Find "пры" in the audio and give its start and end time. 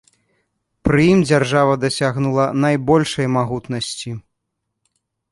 0.87-1.01